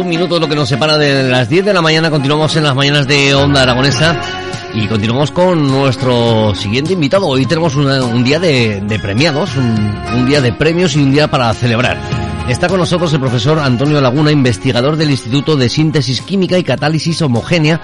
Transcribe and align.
Un 0.00 0.08
minuto 0.08 0.38
lo 0.40 0.48
que 0.48 0.54
nos 0.56 0.68
separa 0.68 0.96
de 0.96 1.24
las 1.24 1.48
10 1.48 1.64
de 1.66 1.72
la 1.74 1.82
mañana. 1.82 2.10
Continuamos 2.10 2.56
en 2.56 2.64
las 2.64 2.74
mañanas 2.74 3.06
de 3.06 3.34
Onda 3.34 3.62
Aragonesa 3.62 4.18
y 4.72 4.86
continuamos 4.86 5.30
con 5.30 5.66
nuestro 5.66 6.54
siguiente 6.54 6.94
invitado. 6.94 7.26
Hoy 7.26 7.44
tenemos 7.44 7.74
una- 7.76 8.02
un 8.04 8.24
día 8.24 8.38
de, 8.38 8.80
de 8.80 8.98
premiados, 8.98 9.56
un, 9.56 10.00
un 10.16 10.26
día 10.26 10.40
de 10.40 10.52
premios 10.52 10.96
y 10.96 11.00
un 11.02 11.12
día 11.12 11.28
para 11.28 11.52
celebrar. 11.52 11.98
Está 12.48 12.68
con 12.68 12.78
nosotros 12.78 13.12
el 13.12 13.20
profesor 13.20 13.58
Antonio 13.58 14.00
Laguna, 14.00 14.32
investigador 14.32 14.96
del 14.96 15.10
Instituto 15.10 15.54
de 15.56 15.68
Síntesis 15.68 16.22
Química 16.22 16.56
y 16.58 16.64
Catálisis 16.64 17.20
Homogénea, 17.22 17.80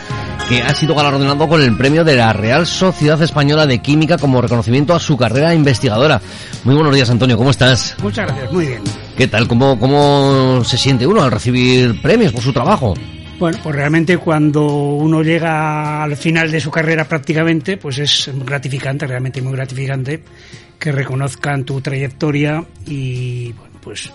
que 0.49 0.63
ha 0.63 0.75
sido 0.75 0.95
galardonado 0.95 1.47
con 1.49 1.61
el 1.61 1.77
premio 1.77 2.03
de 2.03 2.17
la 2.17 2.33
Real 2.33 2.67
Sociedad 2.67 3.21
Española 3.23 3.67
de 3.67 3.81
Química 3.81 4.17
como 4.17 4.41
reconocimiento 4.41 4.95
a 4.95 5.01
su 5.01 5.17
carrera 5.17 5.55
investigadora. 5.55 6.21
Muy 6.65 6.75
buenos 6.75 6.95
días, 6.95 7.11
Antonio, 7.11 7.37
¿cómo 7.37 7.51
estás? 7.51 7.95
Muchas 8.03 8.27
gracias, 8.27 8.51
muy 8.53 8.67
bien. 8.67 8.83
¿Qué 9.17 9.29
tal? 9.29 9.49
¿Cómo, 9.49 9.79
cómo 9.81 10.63
se 10.63 10.77
siente 10.77 11.07
uno 11.07 11.23
al 11.23 11.31
recibir 11.31 12.03
premios 12.03 12.33
por 12.33 12.43
su 12.43 12.53
trabajo? 12.53 12.95
Bueno, 13.39 13.59
pues 13.63 13.75
realmente 13.75 14.19
cuando 14.19 14.67
uno 14.67 15.23
llega 15.23 16.03
al 16.03 16.17
final 16.17 16.51
de 16.51 16.61
su 16.61 16.71
carrera 16.71 17.05
prácticamente, 17.09 17.79
pues 17.79 17.99
es 17.99 18.31
gratificante, 18.45 19.07
realmente 19.07 19.41
muy 19.41 19.55
gratificante, 19.55 20.23
que 20.79 20.93
reconozcan 20.93 21.65
tu 21.65 21.81
trayectoria 21.81 22.63
y, 22.87 23.53
bueno, 23.53 23.79
pues 23.83 24.13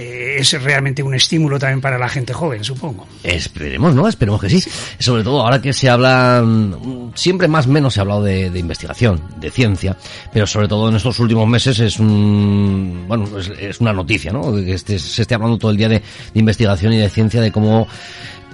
eh, 0.00 0.36
es 0.38 0.62
realmente 0.62 1.02
un 1.02 1.12
estímulo 1.14 1.58
también 1.58 1.80
para 1.80 1.98
la 1.98 2.08
gente 2.08 2.32
joven, 2.32 2.62
supongo. 2.62 3.06
Esperemos, 3.24 3.94
¿no? 3.94 4.06
Esperemos 4.06 4.40
que 4.40 4.48
sí. 4.48 4.62
Sobre 5.00 5.24
todo 5.24 5.42
ahora 5.42 5.60
que 5.60 5.72
se 5.72 5.90
habla, 5.90 6.40
mm, 6.44 7.10
siempre 7.14 7.48
más 7.48 7.66
o 7.66 7.70
menos 7.70 7.94
se 7.94 8.00
ha 8.00 8.02
hablado 8.02 8.22
de, 8.22 8.48
de 8.50 8.58
investigación, 8.60 9.20
de 9.40 9.50
ciencia, 9.50 9.96
pero 10.32 10.46
sobre 10.46 10.68
todo 10.68 10.88
en 10.88 10.94
estos 10.96 11.18
últimos 11.18 11.48
meses 11.48 11.80
es 11.80 11.98
un, 11.98 13.06
bueno, 13.08 13.26
es, 13.38 13.48
es 13.58 13.80
una 13.80 13.92
noticia, 13.92 14.32
¿no? 14.32 14.54
Que 14.54 14.74
este- 14.74 14.98
se 14.98 15.22
esté 15.22 15.34
hablando 15.34 15.58
todo 15.58 15.72
el 15.72 15.76
día 15.76 15.88
de, 15.88 15.98
de 15.98 16.38
investigación 16.40 16.92
y 16.92 16.98
de 16.98 17.10
ciencia, 17.10 17.40
de 17.40 17.50
cómo 17.50 17.88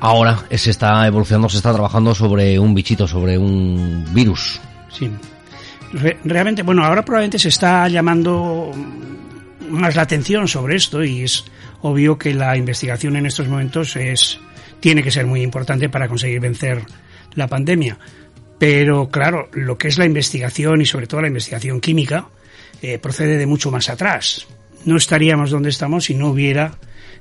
ahora 0.00 0.38
se 0.50 0.70
está 0.70 1.06
evolucionando, 1.06 1.48
se 1.50 1.58
está 1.58 1.72
trabajando 1.72 2.14
sobre 2.14 2.58
un 2.58 2.74
bichito, 2.74 3.06
sobre 3.06 3.36
un 3.38 4.04
virus. 4.12 4.60
Sí. 4.90 5.10
Re- 5.92 6.18
realmente, 6.24 6.62
bueno, 6.62 6.84
ahora 6.84 7.04
probablemente 7.04 7.38
se 7.38 7.48
está 7.50 7.86
llamando 7.88 8.70
más 9.78 9.96
la 9.96 10.02
atención 10.02 10.48
sobre 10.48 10.76
esto 10.76 11.04
y 11.04 11.22
es 11.22 11.44
obvio 11.82 12.18
que 12.18 12.34
la 12.34 12.56
investigación 12.56 13.16
en 13.16 13.26
estos 13.26 13.48
momentos 13.48 13.96
es 13.96 14.40
tiene 14.80 15.02
que 15.02 15.10
ser 15.10 15.26
muy 15.26 15.42
importante 15.42 15.88
para 15.88 16.08
conseguir 16.08 16.40
vencer 16.40 16.82
la 17.34 17.48
pandemia. 17.48 17.98
Pero 18.58 19.08
claro, 19.08 19.48
lo 19.52 19.76
que 19.78 19.88
es 19.88 19.98
la 19.98 20.06
investigación 20.06 20.80
y 20.80 20.86
sobre 20.86 21.06
todo 21.06 21.22
la 21.22 21.28
investigación 21.28 21.80
química 21.80 22.28
eh, 22.82 22.98
procede 22.98 23.36
de 23.36 23.46
mucho 23.46 23.70
más 23.70 23.88
atrás. 23.88 24.46
No 24.84 24.96
estaríamos 24.96 25.50
donde 25.50 25.70
estamos 25.70 26.04
si 26.04 26.14
no 26.14 26.28
hubiera 26.28 26.76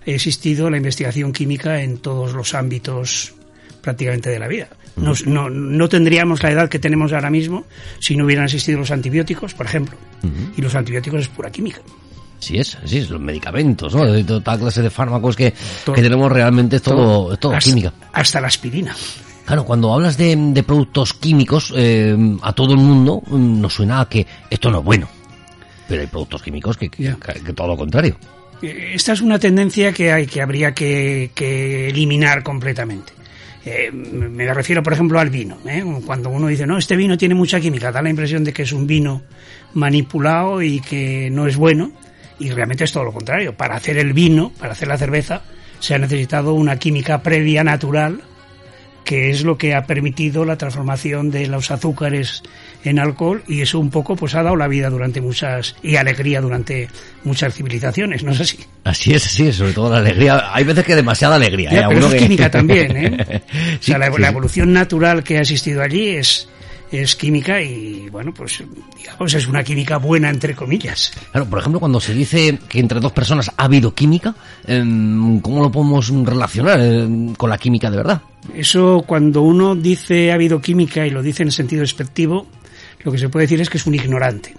existido 0.05 0.69
la 0.69 0.77
investigación 0.77 1.31
química 1.31 1.81
en 1.81 1.97
todos 1.97 2.33
los 2.33 2.53
ámbitos 2.53 3.33
prácticamente 3.81 4.29
de 4.29 4.39
la 4.39 4.47
vida. 4.47 4.69
No, 4.95 5.13
no, 5.25 5.49
no 5.49 5.89
tendríamos 5.89 6.43
la 6.43 6.51
edad 6.51 6.69
que 6.69 6.79
tenemos 6.79 7.13
ahora 7.13 7.29
mismo 7.29 7.65
si 7.99 8.15
no 8.15 8.25
hubieran 8.25 8.45
existido 8.45 8.79
los 8.79 8.91
antibióticos, 8.91 9.53
por 9.53 9.65
ejemplo. 9.65 9.97
Y 10.55 10.61
los 10.61 10.75
antibióticos 10.75 11.21
es 11.21 11.27
pura 11.29 11.51
química. 11.51 11.81
Sí 12.43 12.57
es, 12.57 12.77
sí 12.83 12.97
es, 12.97 13.09
los 13.09 13.21
medicamentos, 13.21 13.95
¿no? 13.95 14.05
De 14.05 14.23
toda 14.23 14.57
clase 14.57 14.81
de 14.81 14.89
fármacos 14.89 15.35
que, 15.35 15.53
Todo. 15.85 15.95
que 15.95 16.01
tenemos 16.01 16.31
realmente 16.31 16.75
es 16.75 16.81
todo, 16.81 17.31
es 17.31 17.39
todo 17.39 17.53
hasta, 17.53 17.69
química. 17.69 17.93
Hasta 18.11 18.41
la 18.41 18.47
aspirina. 18.47 18.95
Claro, 19.45 19.63
cuando 19.63 19.93
hablas 19.93 20.17
de, 20.17 20.35
de 20.35 20.63
productos 20.63 21.13
químicos, 21.13 21.73
eh, 21.75 22.15
a 22.41 22.53
todo 22.53 22.73
el 22.73 22.79
mundo 22.79 23.21
mm, 23.25 23.61
nos 23.61 23.73
suena 23.73 24.01
a 24.01 24.09
que 24.09 24.27
esto 24.49 24.69
no 24.69 24.79
es 24.79 24.83
bueno. 24.83 25.07
Pero 25.87 26.01
hay 26.01 26.07
productos 26.07 26.41
químicos 26.41 26.77
que, 26.77 26.89
todo 27.55 27.67
lo 27.67 27.77
contrario. 27.77 28.17
Eh, 28.61 28.91
Esta 28.93 29.13
es 29.13 29.21
una 29.21 29.39
tendencia 29.39 29.93
que, 29.93 30.11
hay, 30.11 30.27
que 30.27 30.41
habría 30.41 30.73
que, 30.73 31.31
que 31.33 31.89
eliminar 31.89 32.43
completamente. 32.43 33.13
Eh, 33.65 33.91
me 33.91 34.53
refiero, 34.53 34.83
por 34.83 34.93
ejemplo, 34.93 35.19
al 35.19 35.29
vino. 35.29 35.57
¿eh? 35.65 35.83
Cuando 36.05 36.29
uno 36.29 36.47
dice, 36.47 36.67
no, 36.67 36.77
este 36.77 36.95
vino 36.95 37.17
tiene 37.17 37.35
mucha 37.35 37.59
química, 37.59 37.91
da 37.91 38.01
la 38.01 38.09
impresión 38.09 38.43
de 38.43 38.51
que 38.51 38.63
es 38.63 38.73
un 38.73 38.85
vino 38.85 39.21
manipulado 39.73 40.61
y 40.61 40.79
que 40.81 41.29
no 41.31 41.47
es 41.47 41.55
bueno. 41.55 41.91
Y 42.39 42.49
realmente 42.51 42.83
es 42.83 42.91
todo 42.91 43.03
lo 43.03 43.11
contrario. 43.13 43.55
Para 43.55 43.75
hacer 43.75 43.97
el 43.97 44.13
vino, 44.13 44.51
para 44.59 44.73
hacer 44.73 44.87
la 44.87 44.97
cerveza, 44.97 45.41
se 45.79 45.95
ha 45.95 45.97
necesitado 45.97 46.53
una 46.53 46.77
química 46.77 47.21
previa 47.21 47.63
natural 47.63 48.21
que 49.03 49.29
es 49.29 49.43
lo 49.43 49.57
que 49.57 49.75
ha 49.75 49.85
permitido 49.85 50.45
la 50.45 50.57
transformación 50.57 51.29
de 51.29 51.47
los 51.47 51.71
azúcares 51.71 52.41
en 52.85 52.99
alcohol 52.99 53.43
y 53.47 53.61
eso 53.61 53.79
un 53.79 53.89
poco 53.89 54.15
pues 54.15 54.33
ha 54.35 54.43
dado 54.43 54.55
la 54.55 54.67
vida 54.69 54.89
durante 54.89 55.19
muchas 55.19 55.75
y 55.83 55.97
alegría 55.97 56.39
durante 56.41 56.87
muchas 57.25 57.53
civilizaciones, 57.53 58.23
¿no 58.23 58.31
es 58.31 58.39
así? 58.41 58.59
Así 58.85 59.13
es, 59.13 59.23
sí, 59.23 59.51
sobre 59.51 59.73
todo 59.73 59.89
la 59.89 59.97
alegría. 59.97 60.53
Hay 60.53 60.63
veces 60.63 60.85
que 60.85 60.95
demasiada 60.95 61.35
alegría. 61.35 61.69
Ya, 61.71 61.81
¿eh? 61.81 61.85
Pero 61.89 62.07
es 62.07 62.13
que- 62.13 62.19
química 62.19 62.49
también, 62.49 62.95
¿eh? 62.95 63.41
Sí, 63.81 63.91
o 63.91 63.97
sea, 63.97 63.97
la, 63.97 64.05
sí, 64.11 64.21
la 64.21 64.27
sí. 64.27 64.31
evolución 64.31 64.71
natural 64.73 65.23
que 65.23 65.37
ha 65.37 65.41
existido 65.41 65.81
allí 65.81 66.09
es, 66.09 66.47
es 67.01 67.15
química 67.15 67.61
y, 67.61 68.09
bueno, 68.09 68.33
pues, 68.33 68.63
digamos, 68.97 69.33
es 69.33 69.47
una 69.47 69.63
química 69.63 69.97
buena, 69.97 70.29
entre 70.29 70.55
comillas. 70.55 71.11
Claro, 71.31 71.47
por 71.47 71.59
ejemplo, 71.59 71.79
cuando 71.79 71.99
se 71.99 72.13
dice 72.13 72.59
que 72.67 72.79
entre 72.79 72.99
dos 72.99 73.11
personas 73.11 73.51
ha 73.55 73.63
habido 73.63 73.93
química, 73.93 74.35
em, 74.65 75.39
¿cómo 75.39 75.61
lo 75.61 75.71
podemos 75.71 76.09
relacionar 76.09 76.79
em, 76.79 77.33
con 77.35 77.49
la 77.49 77.57
química 77.57 77.89
de 77.89 77.97
verdad? 77.97 78.21
Eso, 78.53 79.03
cuando 79.07 79.41
uno 79.41 79.75
dice 79.75 80.31
ha 80.31 80.35
habido 80.35 80.61
química 80.61 81.07
y 81.07 81.09
lo 81.09 81.21
dice 81.21 81.43
en 81.43 81.51
sentido 81.51 81.81
despectivo, 81.81 82.47
lo 83.03 83.11
que 83.11 83.17
se 83.17 83.29
puede 83.29 83.43
decir 83.45 83.61
es 83.61 83.69
que 83.69 83.77
es 83.77 83.85
un 83.85 83.95
ignorante. 83.95 84.53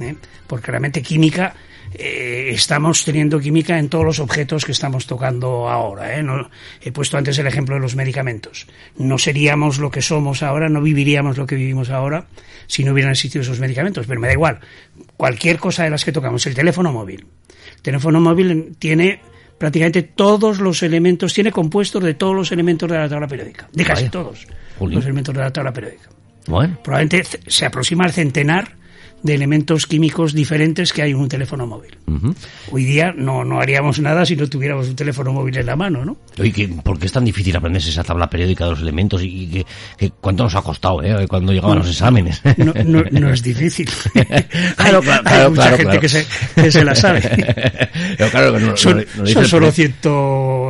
¿eh? 0.00 0.16
Porque 0.46 0.70
realmente 0.70 1.02
química, 1.02 1.54
eh, 1.94 2.50
estamos 2.52 3.04
teniendo 3.04 3.38
química 3.38 3.78
en 3.78 3.88
todos 3.88 4.04
los 4.04 4.18
objetos 4.18 4.64
que 4.64 4.72
estamos 4.72 5.06
tocando 5.06 5.68
ahora. 5.68 6.16
¿eh? 6.18 6.22
No- 6.22 6.48
he 6.80 6.90
puesto 6.92 7.18
antes 7.18 7.38
el 7.38 7.46
ejemplo 7.46 7.74
de 7.74 7.80
los 7.80 7.94
medicamentos. 7.96 8.66
No 8.96 9.18
seríamos 9.18 9.78
lo 9.78 9.90
que 9.90 10.02
somos 10.02 10.42
ahora, 10.42 10.68
no 10.68 10.80
viviríamos 10.80 11.36
lo 11.36 11.46
que 11.46 11.54
vivimos 11.56 11.90
ahora 11.90 12.26
si 12.66 12.84
no 12.84 12.92
hubieran 12.92 13.12
existido 13.12 13.42
esos 13.42 13.60
medicamentos. 13.60 14.06
Pero 14.06 14.20
me 14.20 14.26
da 14.28 14.32
igual. 14.32 14.60
Cualquier 15.16 15.58
cosa 15.58 15.84
de 15.84 15.90
las 15.90 16.04
que 16.04 16.12
tocamos, 16.12 16.46
el 16.46 16.54
teléfono 16.54 16.92
móvil. 16.92 17.26
El 17.76 17.82
teléfono 17.82 18.20
móvil 18.20 18.74
tiene 18.78 19.20
prácticamente 19.58 20.02
todos 20.02 20.58
los 20.58 20.82
elementos, 20.82 21.34
tiene 21.34 21.52
compuestos 21.52 22.02
de 22.02 22.14
todos 22.14 22.34
los 22.34 22.50
elementos 22.52 22.88
de 22.90 22.98
la 22.98 23.08
tabla 23.08 23.28
periódica. 23.28 23.68
De 23.72 23.84
casi 23.84 24.02
Vaya. 24.04 24.10
todos 24.10 24.46
Jolín. 24.78 24.96
los 24.96 25.04
elementos 25.04 25.34
de 25.34 25.40
la 25.40 25.52
tabla 25.52 25.72
periódica. 25.72 26.08
Bueno, 26.46 26.78
Probablemente 26.82 27.24
se 27.46 27.66
aproxima 27.66 28.04
al 28.04 28.12
centenar 28.12 28.76
de 29.22 29.34
elementos 29.34 29.86
químicos 29.86 30.32
diferentes 30.34 30.92
que 30.92 31.00
hay 31.00 31.12
en 31.12 31.16
un 31.18 31.28
teléfono 31.28 31.64
móvil. 31.64 31.96
Hoy 32.72 32.84
día 32.84 33.14
no, 33.16 33.44
no 33.44 33.60
haríamos 33.60 34.00
nada 34.00 34.26
si 34.26 34.34
no 34.34 34.48
tuviéramos 34.48 34.88
un 34.88 34.96
teléfono 34.96 35.32
móvil 35.32 35.56
en 35.58 35.66
la 35.66 35.76
mano, 35.76 36.04
¿no? 36.04 36.16
¿qué- 36.34 36.68
¿por 36.82 36.98
qué 36.98 37.06
es 37.06 37.12
tan 37.12 37.24
difícil 37.24 37.54
aprenderse 37.54 37.90
esa 37.90 38.02
tabla 38.02 38.28
periódica 38.28 38.64
de 38.64 38.70
los 38.72 38.80
elementos 38.80 39.22
y 39.22 39.46
que, 39.46 39.66
que 39.96 40.10
cuánto 40.20 40.42
nos 40.42 40.56
ha 40.56 40.62
costado 40.62 41.00
eh, 41.04 41.28
cuando 41.28 41.52
llegaban 41.52 41.78
los 41.78 41.88
exámenes? 41.88 42.42
No, 42.56 42.72
no, 42.84 43.04
no 43.12 43.32
es 43.32 43.42
difícil. 43.44 43.88
Claro, 44.76 44.98
hay, 44.98 45.04
claro, 45.04 45.20
hay 45.20 45.22
claro, 45.22 45.50
mucha 45.50 45.76
gente. 45.76 45.98
Que, 46.00 46.08
se, 46.08 46.26
que 46.56 46.72
se 46.72 46.84
la 46.84 46.94
sabe. 46.96 47.20
Pero 48.18 48.30
claro, 48.30 48.58
no- 48.58 48.66
no- 48.70 48.76
son, 48.76 49.06
solo 49.46 49.70
pre- 49.72 49.88
100, 49.88 49.94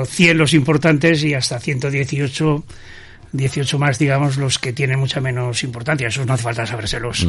100 0.06 0.36
los 0.38 0.52
importantes 0.52 1.24
y 1.24 1.32
hasta 1.32 1.58
118 1.58 2.64
18 3.32 3.79
más, 3.79 3.99
digamos, 3.99 4.37
los 4.37 4.58
que 4.58 4.73
tienen 4.73 4.99
mucha 4.99 5.20
menos 5.20 5.62
importancia. 5.64 6.08
Eso 6.08 6.25
no 6.25 6.34
hace 6.34 6.43
falta 6.43 6.67
sabérselos. 6.67 7.26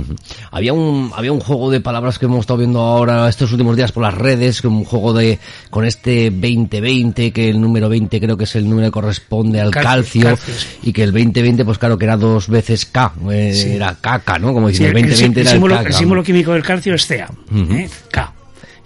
Había 0.51 0.73
un, 0.73 1.11
había 1.15 1.31
un 1.31 1.39
juego 1.39 1.71
de 1.71 1.81
palabras 1.81 2.19
que 2.19 2.25
hemos 2.25 2.41
estado 2.41 2.59
viendo 2.59 2.79
ahora 2.81 3.29
estos 3.29 3.51
últimos 3.51 3.75
días 3.75 3.91
por 3.91 4.03
las 4.03 4.13
redes, 4.13 4.63
un 4.63 4.83
juego 4.83 5.13
de, 5.13 5.39
con 5.69 5.85
este 5.85 6.29
2020, 6.29 7.31
que 7.31 7.49
el 7.49 7.61
número 7.61 7.89
20 7.89 8.19
creo 8.19 8.37
que 8.37 8.43
es 8.43 8.55
el 8.55 8.69
número 8.69 8.87
que 8.87 8.91
corresponde 8.91 9.61
al 9.61 9.71
calcio, 9.71 10.37
y 10.81 10.91
que 10.91 11.03
el 11.03 11.11
2020, 11.11 11.63
pues 11.65 11.77
claro, 11.77 11.97
que 11.97 12.05
era 12.05 12.17
dos 12.17 12.47
veces 12.47 12.85
K, 12.85 13.13
eh, 13.31 13.73
era 13.75 13.95
caca, 13.99 14.37
¿no? 14.39 14.53
Como 14.53 14.67
dicen, 14.67 14.87
el 14.87 14.93
2020 14.93 15.39
el, 15.39 15.47
era 15.47 15.51
símbolo, 15.53 15.79
el, 15.79 15.87
el 15.87 15.93
símbolo 15.93 16.23
químico 16.23 16.53
del 16.53 16.63
calcio 16.63 16.95
es 16.95 17.05
Ca, 17.05 17.31
¿eh? 17.53 17.89
K. 18.11 18.32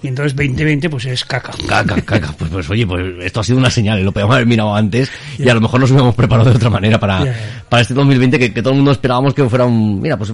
Y 0.07 0.09
entonces 0.09 0.38
2020 0.38 0.89
pues 0.89 1.06
es 1.06 1.25
caca. 1.25 1.51
Caca, 1.68 2.00
caca. 2.01 2.31
Pues, 2.38 2.50
pues 2.50 2.69
oye, 2.69 2.88
pues 2.88 3.04
esto 3.24 3.42
ha 3.42 3.44
sido 3.44 3.57
una 3.57 3.69
señal, 3.69 4.01
lo 4.06 4.13
podíamos 4.13 4.36
haber 4.36 4.48
mirado 4.48 4.74
antes 4.74 5.12
y 5.38 5.50
a 5.50 5.54
lo 5.54 5.59
mejor 5.59 5.81
nos 5.81 5.92
hubiéramos 5.92 6.15
preparado 6.15 6.50
de 6.50 6.56
otra 6.56 6.69
manera 6.69 6.98
para, 6.98 7.25
para 7.68 7.81
este 7.81 7.94
2020 7.94 8.39
que, 8.39 8.54
que, 8.54 8.62
todo 8.62 8.71
el 8.71 8.77
mundo 8.77 8.94
esperábamos 8.94 9.33
que 9.33 9.44
fuera 9.50 9.65
un... 9.65 10.00
Mira, 10.00 10.15
pues 10.15 10.31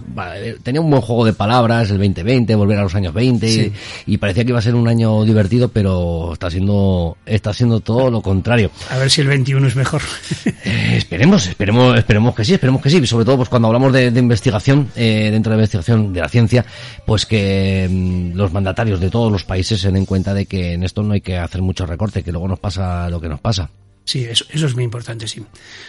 tenía 0.62 0.80
un 0.80 0.92
buen 0.92 1.02
juego 1.02 1.26
de 1.26 1.34
palabras, 1.34 1.90
el 1.90 1.98
2020, 1.98 2.54
volver 2.54 2.78
a 2.78 2.84
los 2.84 2.94
años 2.94 3.16
20 3.16 3.50
sí. 3.50 3.74
y, 4.06 4.14
y, 4.14 4.18
parecía 4.18 4.44
que 4.44 4.50
iba 4.50 4.60
a 4.60 4.62
ser 4.62 4.76
un 4.76 4.88
año 4.88 5.24
divertido, 5.24 5.70
pero 5.70 6.34
está 6.34 6.52
siendo, 6.52 7.18
está 7.26 7.52
siendo 7.52 7.80
todo 7.80 8.12
lo 8.12 8.22
contrario. 8.22 8.70
A 8.92 9.00
ver 9.00 9.10
si 9.10 9.22
el 9.22 9.28
21 9.28 9.70
es 9.70 9.76
mejor. 9.76 10.04
eh, 10.46 10.94
esperemos, 10.98 11.48
esperemos, 11.48 11.98
esperemos 11.98 12.36
que 12.36 12.46
sí, 12.46 12.54
esperemos 12.54 12.80
que 12.80 12.92
sí. 12.92 13.04
Sobre 13.08 13.26
todo 13.26 13.38
pues 13.38 13.50
cuando 13.50 13.70
hablamos 13.70 13.92
de, 13.92 14.12
de 14.12 14.20
investigación, 14.20 14.90
eh, 14.96 15.30
dentro 15.32 15.50
de 15.50 15.58
la 15.58 15.62
investigación 15.62 16.14
de 16.14 16.22
la 16.22 16.30
ciencia, 16.30 16.64
pues 17.08 17.26
que 17.26 17.88
mmm, 17.90 18.36
los 18.36 18.54
mandatarios 18.54 19.00
de 19.00 19.10
todos 19.10 19.32
los 19.32 19.44
países 19.44 19.63
se 19.64 19.92
den 19.92 20.06
cuenta 20.06 20.34
de 20.34 20.46
que 20.46 20.74
en 20.74 20.84
esto 20.84 21.04
no 21.04 21.14
hay 21.14 21.22
que 21.22 21.38
hacer 21.38 21.62
mucho 21.62 21.86
recorte, 21.86 22.24
que 22.24 22.32
luego 22.32 22.48
nos 22.48 22.60
pasa 22.60 23.10
lo 23.10 23.20
que 23.20 23.30
nos 23.30 23.40
pasa. 23.40 23.70
Sí, 24.06 24.26
eso, 24.26 24.46
eso 24.50 24.66
es 24.66 24.76
muy 24.76 24.84
importante, 24.84 25.28
sí. 25.28 25.44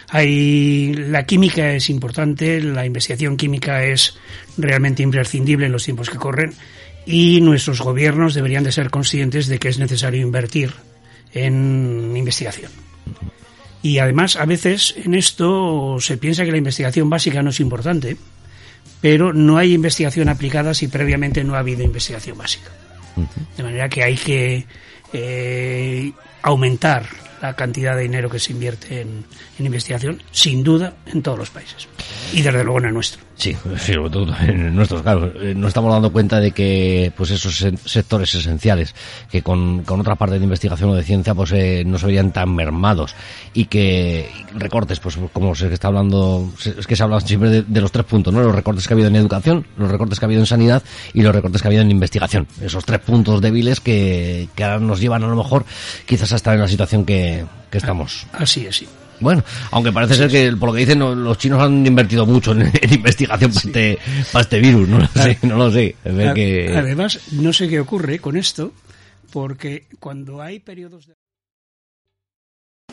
Hay, 0.09 0.93
la 0.93 1.25
química 1.25 1.73
es 1.73 1.89
importante, 1.89 2.61
la 2.61 2.85
investigación 2.85 3.35
química 3.35 3.83
es 3.83 4.17
realmente 4.57 5.03
imprescindible 5.03 5.65
en 5.65 5.73
los 5.73 5.83
tiempos 5.83 6.09
que 6.09 6.17
corren 6.17 6.53
y 7.05 7.41
nuestros 7.41 7.81
gobiernos 7.81 8.33
deberían 8.33 8.63
de 8.63 8.71
ser 8.71 8.89
conscientes 8.89 9.47
de 9.47 9.59
que 9.59 9.67
es 9.67 9.79
necesario 9.79 10.21
invertir 10.21 10.71
en 11.33 12.15
investigación. 12.15 12.71
Y 13.83 13.99
además, 13.99 14.37
a 14.37 14.45
veces 14.45 14.95
en 14.97 15.13
esto 15.13 15.97
se 15.99 16.17
piensa 16.17 16.45
que 16.45 16.51
la 16.51 16.57
investigación 16.57 17.09
básica 17.09 17.43
no 17.43 17.51
es 17.51 17.59
importante, 17.59 18.17
pero 19.01 19.33
no 19.33 19.57
hay 19.57 19.73
investigación 19.73 20.29
aplicada 20.29 20.73
si 20.73 20.87
previamente 20.87 21.43
no 21.43 21.55
ha 21.55 21.59
habido 21.59 21.83
investigación 21.83 22.37
básica. 22.37 22.71
De 23.57 23.63
manera 23.63 23.89
que 23.89 24.03
hay 24.03 24.15
que 24.15 24.65
eh, 25.13 26.11
aumentar 26.41 27.05
la 27.45 27.53
cantidad 27.53 27.95
de 27.95 28.03
dinero 28.03 28.29
que 28.29 28.39
se 28.39 28.51
invierte 28.51 29.01
en, 29.01 29.25
investigación, 29.59 30.21
sin 30.31 30.63
duda, 30.63 30.93
en 31.05 31.21
todos 31.21 31.37
los 31.37 31.49
países. 31.49 31.87
Y 32.33 32.41
desde 32.41 32.63
luego 32.63 32.79
en 32.79 32.85
el 32.85 32.93
nuestro. 32.93 33.23
Sí, 33.35 33.55
sobre 33.77 34.09
todo 34.09 34.35
en 34.41 34.67
el 34.67 34.75
nuestro, 34.75 35.01
claro. 35.01 35.31
Nos 35.55 35.69
estamos 35.69 35.91
dando 35.91 36.11
cuenta 36.11 36.39
de 36.39 36.51
que 36.51 37.11
pues 37.15 37.31
esos 37.31 37.65
sectores 37.85 38.33
esenciales, 38.33 38.95
que 39.29 39.41
con, 39.41 39.83
con 39.83 39.99
otra 39.99 40.15
parte 40.15 40.37
de 40.37 40.43
investigación 40.43 40.89
o 40.89 40.95
de 40.95 41.03
ciencia, 41.03 41.35
pues 41.35 41.51
eh, 41.51 41.83
no 41.85 41.97
se 41.97 42.05
verían 42.05 42.31
tan 42.31 42.53
mermados. 42.55 43.15
Y 43.53 43.65
que 43.65 44.29
recortes, 44.53 44.99
pues 44.99 45.17
como 45.33 45.53
se 45.55 45.71
está 45.73 45.89
hablando, 45.89 46.51
es 46.63 46.87
que 46.87 46.95
se 46.95 47.03
habla 47.03 47.19
siempre 47.19 47.49
de, 47.49 47.61
de, 47.63 47.81
los 47.81 47.91
tres 47.91 48.05
puntos, 48.05 48.33
¿no? 48.33 48.41
Los 48.41 48.55
recortes 48.55 48.87
que 48.87 48.93
ha 48.93 48.95
habido 48.95 49.09
en 49.09 49.15
educación, 49.15 49.65
los 49.77 49.91
recortes 49.91 50.19
que 50.19 50.25
ha 50.25 50.27
habido 50.27 50.41
en 50.41 50.47
sanidad 50.47 50.83
y 51.13 51.21
los 51.21 51.35
recortes 51.35 51.61
que 51.61 51.67
ha 51.67 51.69
habido 51.69 51.83
en 51.83 51.91
investigación. 51.91 52.47
Esos 52.61 52.85
tres 52.85 52.99
puntos 52.99 53.41
débiles 53.41 53.79
que, 53.79 54.47
que 54.55 54.63
ahora 54.63 54.79
nos 54.79 54.99
llevan 54.99 55.23
a 55.23 55.27
lo 55.27 55.35
mejor 55.35 55.65
quizás 56.05 56.31
a 56.31 56.35
estar 56.37 56.55
en 56.55 56.61
la 56.61 56.67
situación 56.67 57.05
que, 57.05 57.34
que 57.69 57.77
estamos. 57.77 58.27
Así 58.33 58.65
es, 58.65 58.75
sí. 58.77 58.87
Bueno, 59.19 59.43
aunque 59.71 59.91
parece 59.91 60.15
sí, 60.15 60.19
ser 60.19 60.29
que, 60.29 60.57
por 60.57 60.69
lo 60.69 60.73
que 60.73 60.81
dicen, 60.81 60.99
los 60.99 61.37
chinos 61.37 61.61
han 61.61 61.85
invertido 61.85 62.25
mucho 62.25 62.51
en, 62.51 62.63
en 62.81 62.93
investigación 62.93 63.51
sí. 63.53 63.69
para, 63.69 63.85
este, 63.85 63.99
para 64.31 64.43
este 64.43 64.59
virus, 64.59 64.87
no 64.87 64.99
lo 64.99 65.07
sé, 65.07 65.37
no 65.43 65.57
lo 65.57 65.71
sé. 65.71 65.95
A, 66.03 66.33
que... 66.33 66.75
Además, 66.75 67.19
no 67.31 67.53
sé 67.53 67.69
qué 67.69 67.79
ocurre 67.79 68.19
con 68.19 68.35
esto, 68.35 68.73
porque 69.31 69.85
cuando 69.99 70.41
hay 70.41 70.59
periodos 70.59 71.07
de... 71.07 71.15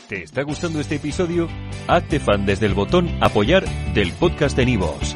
¿Te 0.07 0.23
está 0.23 0.43
gustando 0.43 0.79
este 0.79 0.95
episodio? 0.95 1.47
Hazte 1.87 2.19
fan 2.19 2.45
desde 2.45 2.65
el 2.65 2.73
botón 2.73 3.09
apoyar 3.21 3.65
del 3.93 4.11
podcast 4.13 4.55
de 4.57 4.65
Nivos. 4.65 5.15